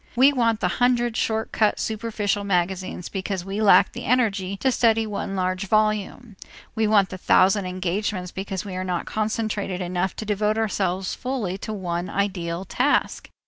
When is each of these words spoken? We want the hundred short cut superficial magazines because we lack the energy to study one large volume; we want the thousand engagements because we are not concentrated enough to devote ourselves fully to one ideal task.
We 0.15 0.33
want 0.33 0.61
the 0.61 0.67
hundred 0.81 1.15
short 1.15 1.51
cut 1.51 1.79
superficial 1.79 2.43
magazines 2.43 3.07
because 3.07 3.45
we 3.45 3.61
lack 3.61 3.91
the 3.91 4.05
energy 4.05 4.57
to 4.57 4.71
study 4.71 5.05
one 5.05 5.35
large 5.35 5.67
volume; 5.67 6.37
we 6.73 6.87
want 6.87 7.09
the 7.09 7.19
thousand 7.19 7.67
engagements 7.67 8.31
because 8.31 8.65
we 8.65 8.73
are 8.75 8.83
not 8.83 9.05
concentrated 9.05 9.79
enough 9.79 10.15
to 10.15 10.25
devote 10.25 10.57
ourselves 10.57 11.13
fully 11.13 11.55
to 11.59 11.71
one 11.71 12.09
ideal 12.09 12.65
task. 12.65 13.29